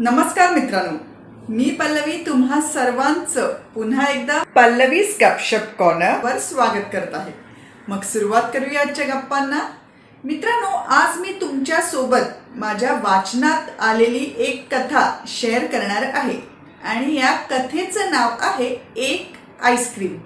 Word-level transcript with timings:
नमस्कार 0.00 0.50
मित्रांनो. 0.54 0.98
मी 1.48 1.64
पल्लवी 1.78 2.16
तुम्हा 2.26 2.60
सर्वांचं 2.60 3.52
पुन्हा 3.74 4.04
एकदा 4.06 4.42
पल्लवीज 4.54 5.16
गपशप 5.20 5.74
कॉर्नर 5.78 6.24
वर 6.24 6.38
स्वागत 6.38 6.84
करत 6.92 7.14
आहे. 7.14 7.32
मग 7.88 8.02
सुरुवात 8.02 8.42
करूया 8.54 8.80
आजच्या 8.80 9.06
गप्पांना. 9.06 9.58
मित्रांनो 10.24 10.76
आज 10.96 11.18
मी 11.20 11.32
तुमच्यासोबत 11.40 12.54
माझ्या 12.56 12.92
वाचनात 12.92 13.80
आलेली 13.80 14.24
एक 14.38 14.74
कथा 14.74 15.02
शेअर 15.28 15.66
करणार 15.66 16.06
आहे 16.14 16.38
आणि 16.84 17.16
या 17.16 17.32
कथेचं 17.50 18.10
नाव 18.10 18.36
आहे 18.40 18.68
एक 18.96 19.32
आईस्क्रीम. 19.62 20.16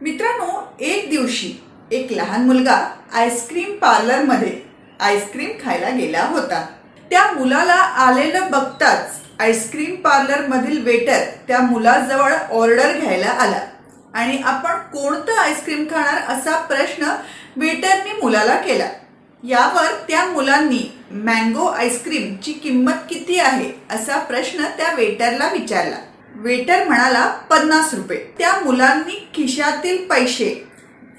मित्रांनो 0.00 0.60
एक 0.80 1.08
दिवशी 1.10 1.52
एक 1.90 2.12
लहान 2.12 2.46
मुलगा 2.46 2.78
आईस्क्रीम 3.12 3.76
पार्लरमध्ये 3.76 4.60
आईस्क्रीम 5.00 5.50
खायला 5.64 5.90
गेला 5.90 6.26
होता. 6.32 6.66
त्या 7.10 7.30
मुलाला 7.32 7.74
आलेलं 7.74 8.50
बघताच 8.50 9.18
आईस्क्रीम 9.38 9.94
पार्लर 9.94 10.46
मधील 10.46 10.84
वेटर 10.84 11.24
त्या 11.48 11.60
मुलाजवळ 11.60 12.32
ऑर्डर 12.50 12.92
घ्यायला 12.92 13.30
आला. 13.30 13.60
आणि 14.14 14.38
आपण 14.44 14.70
कोणतं 14.70 15.36
आईस्क्रीम 15.38 15.84
खाणार 15.84 16.32
असा 16.32 16.56
प्रश्न 16.60 17.04
वेटरनी 17.56 18.12
मुलाला 18.22 18.56
केला. 18.56 18.88
यावर 19.44 19.86
त्या 20.08 20.24
मुलांनी 20.24 20.98
मँगो 21.10 21.66
आईस्क्रीमची 21.66 22.52
किंमत 22.52 23.06
किती 23.10 23.38
आहे 23.38 23.70
असा 23.90 24.18
प्रश्न 24.18 24.64
त्या 24.64 24.94
वेटरला 24.94 25.48
विचारला. 25.52 25.96
वेटर 26.34 26.84
म्हणाला 26.84 27.26
पन्नास 27.50 27.94
रुपये. 27.94 28.18
त्या 28.38 28.52
मुलांनी 28.64 29.30
खिशातील 29.34 30.06
पैसे 30.06 30.68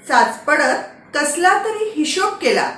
चाचपडत 0.08 1.16
कसला 1.16 1.58
तरी 1.64 1.92
हिशोब 1.96 2.32
केला. 2.32 2.70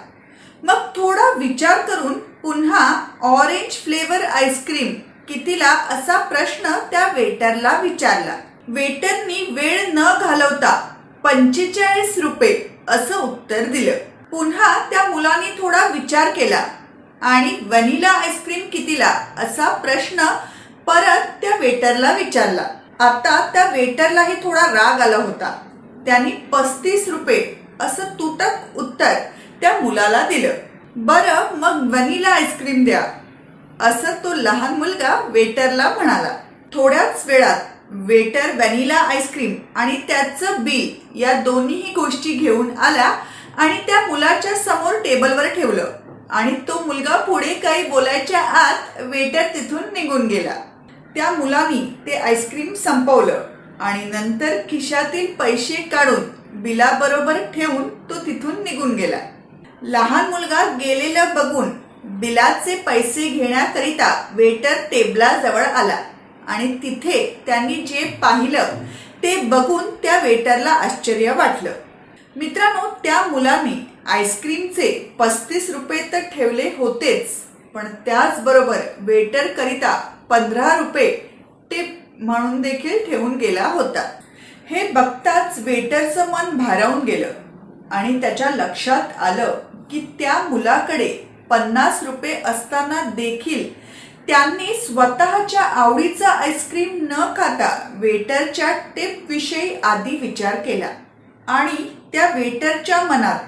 मग 0.62 0.88
थोडा 0.96 1.30
विचार 1.38 1.80
करून 1.80 2.14
पुन्हा 2.44 3.04
ऑरेंज 3.22 3.72
फ्लेवर 3.72 4.24
आईस्क्रीम 4.24 4.94
कितीला 5.28 5.70
असा 5.70 6.18
प्रश्न 6.18 6.72
त्या 6.90 7.12
वेटरला 7.14 7.80
विचारला. 7.82 8.36
वेटरनी 8.68 9.46
वेळ 9.50 9.84
न 9.94 10.18
घालवता 10.20 10.94
पंचेचाळीस 11.24 12.18
रुपये 12.18 12.64
असं 12.88 13.20
उत्तर 13.20 13.64
दिलं. 13.64 13.96
पुन्हा 14.30 14.90
त्या 14.90 15.04
मुलांनी 15.10 15.62
थोडा 15.62 15.86
विचार 15.86 16.30
केला. 16.30 16.64
आणि 17.22 17.56
वनिला 17.66 18.08
आईस्क्रीम 18.08 18.68
कितीला 18.70 19.08
असा 19.38 19.72
प्रश्न 19.72 20.26
परत 20.86 21.26
त्या 21.42 21.56
वेटरला 21.60 22.12
विचारला. 22.12 22.68
आता 23.00 23.50
त्या 23.52 23.64
वेटरलाही 23.64 24.34
थोडा 24.34 24.66
राग 24.66 25.00
आला 25.00 25.16
होता. 25.16 25.62
त्यांनी 26.06 26.30
पस्तीस 26.30 27.08
रुपये 27.08 27.54
असं 27.80 28.04
तुटक 28.04 28.78
उत्तर 28.78 29.14
त्या 29.60 29.80
मुलाला 29.80 30.26
दिलं. 30.28 30.50
बरं 30.96 31.56
मग 31.56 31.92
वनिला 31.92 32.28
आईस्क्रीम 32.28 32.84
द्या. 32.84 33.02
असं 33.80 34.12
तो 34.24 34.34
लहान 34.34 34.74
मुलगा 34.74 35.28
वेटरला 35.28 35.88
म्हणाला. 35.88 36.36
थोड्याच 36.74 37.24
वेळात 37.26 37.60
वेटर 37.90 38.50
व्हॅनिला 38.54 38.94
आईस्क्रीम 38.94 39.54
आणि 39.76 39.96
त्याचं 40.08 40.46
बिल 40.58 41.18
या 41.20 41.32
दोन्हीही 41.40 41.92
गोष्टी 41.92 42.32
घेऊन 42.32 42.78
आला 42.78 43.16
आणि 43.58 43.78
त्या 43.78 44.06
मुलाच्या 44.06 44.54
समोर 44.54 44.94
टेबलवर 44.94 45.48
ठेवलं. 45.48 45.92
आणि 46.30 46.52
तो 46.68 46.84
मुलगा 46.86 47.16
पुढे 47.16 47.54
काही 47.54 47.88
बोलायच्या 47.88 48.40
आत 48.40 49.00
वेटर 49.00 49.42
तिथून 49.42 49.82
निघून 49.92 50.26
गेला. 50.26 50.54
त्या 51.14 51.30
मुलानी 51.30 52.02
ते 52.06 52.16
आईस्क्रीम 52.16 52.74
संपवलं 52.74 53.44
आणि 53.80 54.04
नंतर 54.04 54.56
खिशातील 54.70 55.34
पैसे 55.34 55.74
काढून 55.74 56.24
बिलाबरोबर 56.62 57.36
ठेवून 57.54 57.88
तो 57.88 58.14
तिथून 58.26 58.62
निघून 58.62 58.94
गेला. 58.96 59.16
लहान 59.84 60.30
मुलगा 60.30 60.62
गेलेलं 60.76 61.34
बघून 61.34 61.70
बिलाचे 62.20 62.74
पैसे 62.76 63.28
घेण्याकरिता 63.28 64.08
वेटर 64.34 64.80
टेबलाजवळ 64.90 65.62
आला 65.62 65.96
आणि 66.46 66.66
तिथे 66.82 67.18
त्यांनी 67.46 67.74
जे 67.86 68.04
पाहिलं 68.22 68.82
ते 69.22 69.34
बघून 69.42 69.90
त्या 70.02 70.18
वेटरला 70.18 70.70
आश्चर्य 70.70 71.32
वाटलं. 71.32 71.72
मित्रांनो 72.36 72.88
त्या 73.04 73.20
मुलाने 73.26 73.74
आईस्क्रीमचे 74.06 74.88
पस्तीस 75.18 75.68
रुपये 75.70 76.02
तर 76.12 76.20
ठेवले 76.34 76.70
होतेच 76.76 77.36
पण 77.74 77.86
त्याचबरोबर 78.06 78.80
वेटर 79.00 79.46
करिता 79.52 79.94
पंधरा 80.30 80.76
रुपये 80.78 81.10
टिप 81.70 81.98
म्हणून 82.18 82.60
देखील 82.62 83.04
ठेवून 83.06 83.36
गेला 83.36 83.66
होता. 83.66 84.08
हे 84.70 84.86
बघताच 84.92 85.58
वेटरचं 85.58 86.30
मन 86.30 86.56
भारावून 86.56 87.04
गेलं 87.04 87.32
आणि 87.90 88.20
त्याच्या 88.20 88.50
लक्षात 88.50 89.22
आलं 89.22 89.54
की 89.90 90.16
त्या 90.18 90.42
मुलाकडे 90.48 91.08
पन्नास 91.50 92.02
रुपये 92.02 92.42
असताना 92.44 93.10
देखील 93.10 93.84
त्यांनी 94.26 94.66
स्वतःच्या 94.66 95.60
आवडीचा 95.60 96.28
आईस्क्रीम 96.28 97.06
न 97.10 97.32
खाता 97.36 97.92
वेटरच्या 97.94 98.78
टिप 98.78 99.26
विषयी 99.28 99.80
आधी 99.80 100.16
विचार 100.16 100.54
केला. 100.54 100.86
आणि 101.48 101.96
त्या 102.12 102.28
वेटरच्या 102.34 103.02
मनात 103.02 103.38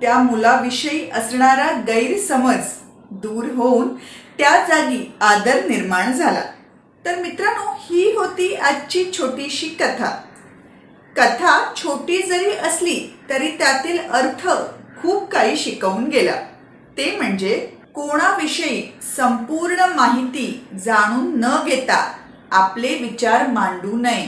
त्या 0.00 0.18
मुलाविषयी 0.18 1.10
असणारा 1.10 1.70
गैरसमज 1.86 2.64
दूर 3.10 3.44
होऊन 3.44 3.96
त्या 4.38 4.64
जागी 4.68 5.14
आदर 5.20 5.64
निर्माण 5.68 6.12
झाला. 6.12 6.42
तर 7.04 7.18
मित्रांनो 7.18 7.72
ही 7.80 8.16
होती 8.16 8.54
आजची 8.54 9.10
छोटीशी 9.12 9.68
कथा. 9.68 10.22
कथा 11.16 11.72
छोटी 11.76 12.22
जरी 12.22 12.50
असली 12.50 13.18
तरी 13.28 13.48
त्यातील 13.48 13.98
अर्थ 14.10 14.48
खूप 15.02 15.30
काही 15.30 15.56
शिकवून 15.56 16.04
गेला 16.04 16.32
ते 16.96 17.16
म्हणजे 17.16 17.72
कोणाविषयी 17.94 18.98
संपूर्ण 19.16 19.80
माहिती 19.80 20.66
जाणून 20.84 21.40
न 21.40 21.56
घेता 21.66 22.12
आपले 22.50 22.88
विचार 22.88 23.46
मांडू 23.46 23.96
नये. 23.96 24.26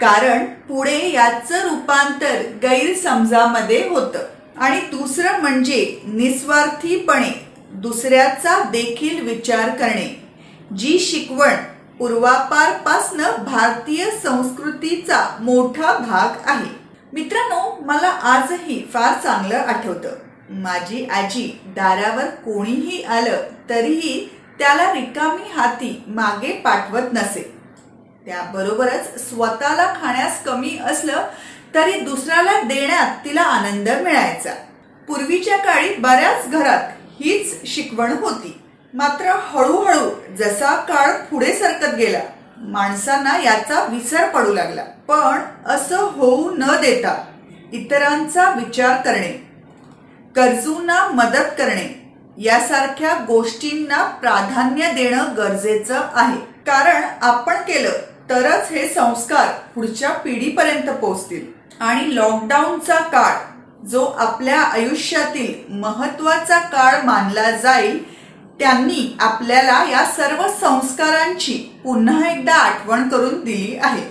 कारण 0.00 0.44
पुढे 0.44 1.12
याचं 1.12 1.68
रूपांतर 1.68 2.42
गैरसमजामध्ये 2.62 3.88
होतं. 3.88 4.18
आणि 4.56 4.80
दुसरं 4.80 5.40
म्हणजे 5.40 6.00
निस्वार्थीपणे 6.06 7.48
दुसऱ्याचा 7.72 8.62
देखील 8.62 9.28
विचार 9.28 9.68
करणे. 9.68 10.28
जी 10.78 10.98
शिकवण 10.98 11.54
पूर्वापारपासनं 11.98 13.44
भारतीय 13.44 14.10
संस्कृतीचा 14.10 15.36
मोठा 15.40 15.98
भाग 15.98 16.48
आहे. 16.50 16.77
मित्रांनो 17.12 17.84
मला 17.84 18.08
आजही 18.08 18.80
फार 18.94 19.12
चांगलं 19.22 19.56
आठवतं. 19.56 20.08
माझी 20.50 21.04
आजी 21.06 21.60
दारावर 21.66 22.24
कोणीही 22.24 23.02
आलं 23.02 23.42
तरीही 23.70 24.28
त्याला 24.58 24.92
रिकामी 24.92 25.50
हाती 25.52 26.02
मागे 26.06 26.52
पाठवत 26.52 27.12
नसे. 27.12 27.42
त्याबरोबरच 28.26 29.28
स्वतःला 29.28 29.92
खाण्यास 30.02 30.42
कमी 30.44 30.78
असलं 30.86 31.26
तरी 31.74 32.00
दुसऱ्याला 32.00 32.60
देण्यात 32.60 33.24
तिला 33.24 33.42
आनंद 33.42 33.88
मिळायचा. 33.88 34.54
पूर्वीच्या 35.08 35.56
काळी 35.56 35.94
बऱ्याच 35.94 36.48
घरात 36.50 36.90
हीच 37.20 37.74
शिकवण 37.74 38.12
होती. 38.12 38.60
मात्र 38.94 39.32
हळूहळू 39.42 40.10
जसा 40.36 40.74
काळ 40.80 41.12
पुढे 41.30 41.52
सरकत 41.52 41.94
गेला 41.94 42.20
माणसांना 42.60 43.38
याचा 43.38 43.84
विसर 43.84 44.28
पडू 44.28 44.52
लागला. 44.52 44.82
पण 44.82 45.40
असं 45.66 45.96
होऊ 45.96 46.50
न 46.50 46.80
देता 46.80 47.24
इतरांचा 47.72 48.50
विचार 48.50 48.96
करणे 48.96 49.48
गरजूंना 50.36 51.08
मदत 51.08 51.50
करणे 51.58 52.14
यासारख्या 52.38 53.14
गोष्टींना 53.26 54.04
प्राधान्य 54.04 54.92
देणं 54.92 55.24
गरजेचं 55.36 56.00
आहे. 56.14 56.38
कारण 56.66 57.02
आपण 57.22 57.54
केलं 57.54 57.92
तरच 58.30 58.68
हे 58.70 58.88
संस्कार 58.88 59.48
पुढच्या 59.74 60.10
पिढीपर्यंत 60.10 60.90
पोहोचतील. 60.90 61.46
आणि 61.80 62.16
लॉकडाऊनचा 62.16 62.94
काळ 62.94 63.34
जो 63.86 64.04
आपल्या 64.04 64.60
आयुष्यातील 64.60 65.72
महत्त्वाचा 65.72 66.58
काळ 66.58 67.02
मानला 67.04 67.50
जाईल 67.50 68.04
त्यांनी 68.60 69.16
आपल्याला 69.20 69.84
या 69.90 70.04
सर्व 70.04 70.42
संस्कारांची 70.60 71.80
पुन्हा 71.84 72.30
एकदा 72.30 72.54
आठवण 72.54 73.08
करून 73.08 73.44
दिली 73.44 73.78
आहे. 73.82 74.02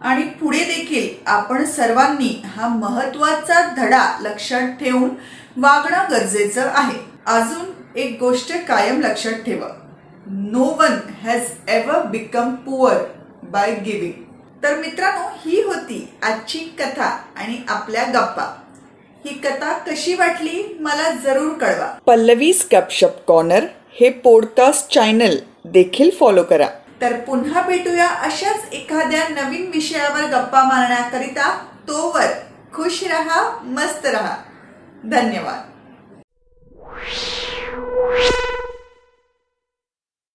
आणि 0.00 0.22
पुढे 0.22 0.58
देखील 0.58 1.08
आपण 1.26 1.64
सर्वांनी 1.64 2.42
हा 2.44 2.68
महत्त्वाचा 2.68 3.74
धडा 3.74 4.18
लक्षात 4.20 4.68
ठेवून 4.80 5.10
वागणं 5.56 6.04
गरजेचं 6.10 6.70
आहे. 6.74 6.98
अजून 7.26 7.66
एक 7.96 8.16
गोष्ट 8.20 8.52
कायम 8.68 9.00
लक्षात 9.00 9.32
ठेवा. 9.32 9.68
No 10.26 10.64
one 10.64 10.98
has 11.22 11.40
ever 11.68 12.02
become 12.02 12.54
poor 12.54 12.96
by 13.42 13.74
giving 13.74 14.22
तर 14.62 14.76
मित्रांनो 14.76 15.28
ही 15.44 15.62
होती 15.62 16.08
आजची 16.22 16.58
कथा 16.58 17.18
आणि 17.36 17.58
आपल्या 17.68 18.04
गप्पा. 18.04 18.56
ही 19.24 19.34
कथा 19.34 19.72
कशी 19.72 20.14
वाटली 20.14 20.76
मला 20.80 21.10
जरूर 21.10 21.52
कळवा. 21.52 21.98
पल्लवीज 22.06 22.64
गपशप 22.72 23.24
कॉर्नर 23.26 23.66
हे 23.92 24.10
पॉडकास्ट 24.10 24.94
चॅनल 24.94 25.36
देखील 25.64 26.10
फॉलो 26.10 26.42
करा. 26.42 26.66
तर 27.00 27.20
पुन्हा 27.20 27.62
भेटूया 27.62 28.08
अशाच 28.08 28.64
एखाद्या 28.72 29.28
नवीन 29.28 29.70
विषयावर 29.74 30.20
गप्पा 30.20 30.64
मारण्याकरिता. 30.64 31.66
तोवर 31.88 32.26
खुश 32.72 33.04
रहा 33.04 33.58
मस्त 33.62 34.06
रहा. 34.06 34.36
धन्यवाद. 35.04 35.70